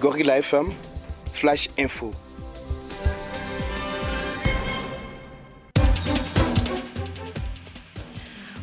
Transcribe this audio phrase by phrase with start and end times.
[0.00, 0.72] Gorilla FM,
[1.34, 2.10] Flash Info.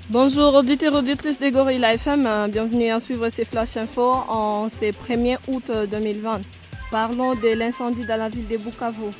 [0.09, 4.67] Bonjour auditeurs et auditrices de Gorilla FM, euh, bienvenue à suivre ces Flash Info en
[4.67, 6.41] ce 1er août 2020.
[6.89, 9.11] Parlons de l'incendie dans la ville de Bukavu.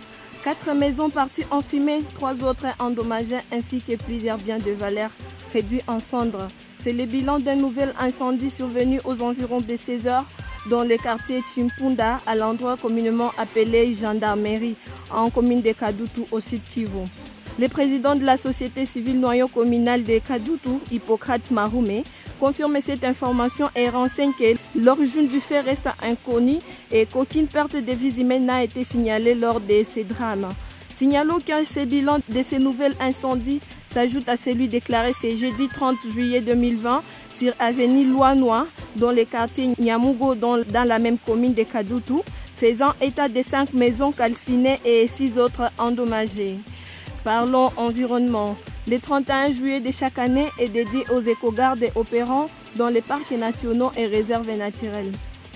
[0.43, 5.11] Quatre maisons parties en fumée, trois autres endommagées ainsi que plusieurs biens de valeur
[5.53, 6.47] réduits en cendres.
[6.79, 10.25] C'est le bilan d'un nouvel incendie survenu aux environs de 16 heures
[10.69, 14.75] dans le quartier Chimpunda, à l'endroit communément appelé gendarmerie,
[15.11, 17.07] en commune de Kadutu au sud Kivu.
[17.59, 22.03] Le président de la société civile noyau communal de Kadutu, Hippocrate Marume,
[22.39, 26.59] confirme cette information et renseigne que l'origine du fait reste inconnue
[26.91, 30.47] et qu'aucune perte de vie humaine n'a été signalée lors de ces drames.
[30.97, 35.97] Signalons que ce bilan de ces nouvelles incendies s'ajoute à celui déclaré ce jeudi 30
[36.11, 38.65] juillet 2020 sur avenue Loanois,
[38.95, 42.23] dans le quartier Nyamugo, dans, dans la même commune de Kadutu,
[42.55, 46.55] faisant état de cinq maisons calcinées et six autres endommagées.
[47.23, 48.57] Parlons environnement.
[48.87, 53.91] Le 31 juillet de chaque année est dédié aux écogardes opérant dans les parcs nationaux
[53.95, 55.11] et réserves naturelles.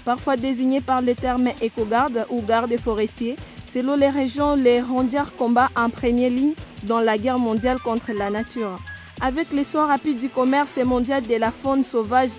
[0.06, 3.36] Parfois désignés par le terme écogarde ou garde forestier,
[3.72, 8.30] selon les régions, les rangers combattent en première ligne dans la guerre mondiale contre la
[8.30, 8.76] nature.
[9.22, 12.32] Avec l'essor rapide du commerce mondial de la faune sauvage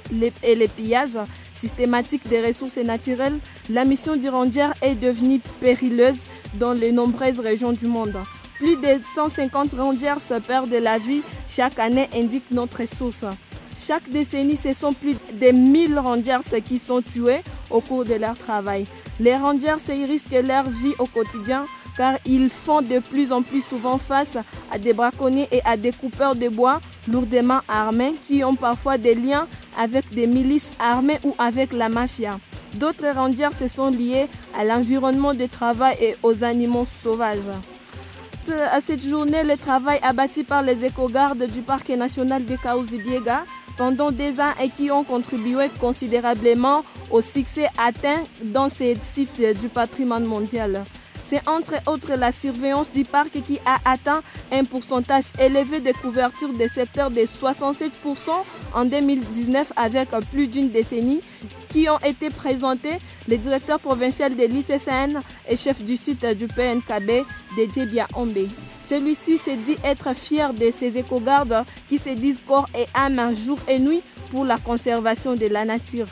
[0.43, 1.19] et les pillages
[1.55, 3.39] systématiques des ressources naturelles,
[3.71, 6.23] la mission du ranger est devenue périleuse
[6.55, 8.17] dans les nombreuses régions du monde.
[8.59, 13.25] Plus de 150 rangers se perdent la vie chaque année, indique notre source.
[13.77, 18.37] Chaque décennie, ce sont plus de 1000 rangers qui sont tués au cours de leur
[18.37, 18.87] travail.
[19.19, 21.65] Les rangers risquent leur vie au quotidien
[21.97, 24.39] car ils font de plus en plus souvent face
[24.71, 29.15] à des braconniers et à des coupeurs de bois lourdement armés qui ont parfois des
[29.15, 29.47] liens
[29.79, 32.39] avec des milices armées ou avec la mafia.
[32.75, 37.51] D'autres rangers se sont liés à l'environnement de travail et aux animaux sauvages
[38.51, 43.45] à cette journée le travail abattu par les éco-gardes du parc national de Kaouzi-Biega
[43.83, 49.69] pendant des ans et qui ont contribué considérablement au succès atteint dans ces sites du
[49.69, 50.85] patrimoine mondial.
[51.21, 54.23] C'est entre autres la surveillance du parc qui a atteint
[54.53, 57.91] un pourcentage élevé de couverture des secteurs de 67%
[58.73, 61.21] en 2019 avec plus d'une décennie
[61.69, 67.27] qui ont été présentés les directeurs provincial de l'ICCN et chef du site du PNKB,
[67.57, 68.47] Dédié Ombe.
[68.89, 73.59] Celui-ci s'est dit être fier de ses éco-gardes qui se disent corps et âme jour
[73.69, 76.07] et nuit pour la conservation de la nature.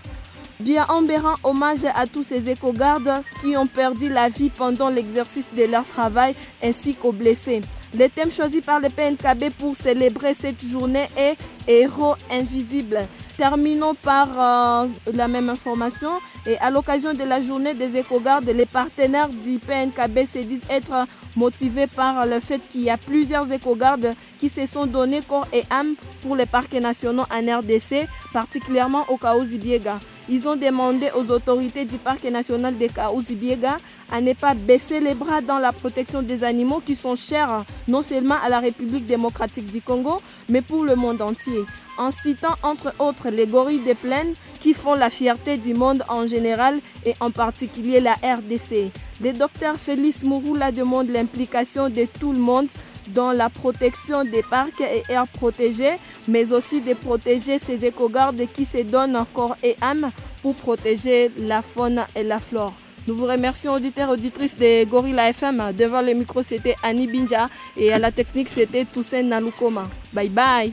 [0.60, 5.64] Bien rend hommage à tous ces éco-gardes qui ont perdu la vie pendant l'exercice de
[5.64, 7.62] leur travail ainsi qu'aux blessés.
[7.98, 11.36] Le thème choisi par le PNKB pour célébrer cette journée est
[11.66, 12.98] Héros invisibles.
[13.40, 16.10] Terminons par euh, la même information.
[16.44, 21.06] Et à l'occasion de la journée des éco-gardes, les partenaires du PNKB se disent être
[21.36, 25.62] motivés par le fait qu'il y a plusieurs éco-gardes qui se sont donnés corps et
[25.70, 29.98] âme pour les parcs nationaux en RDC, particulièrement au Kaouzi-Biega.
[30.32, 33.78] Ils ont demandé aux autorités du parc national de Kaouzi-Biega
[34.12, 38.00] à ne pas baisser les bras dans la protection des animaux qui sont chers non
[38.02, 41.64] seulement à la République démocratique du Congo, mais pour le monde entier
[41.98, 46.28] en citant entre autres les gorilles des plaines qui font la fierté du monde en
[46.28, 48.92] général et en particulier la RDC.
[49.20, 52.68] Le docteur Félix Mouroula demande l'implication de tout le monde
[53.14, 55.96] dans la protection des parcs et aires protégées,
[56.28, 60.10] mais aussi de protéger ces éco-gardes qui se donnent corps et âme
[60.42, 62.74] pour protéger la faune et la flore.
[63.06, 65.72] Nous vous remercions auditeurs et auditrices de Gorilla FM.
[65.76, 69.84] Devant le micro, c'était Annie Binja et à la technique, c'était Toussaint Nalukoma.
[70.12, 70.72] Bye bye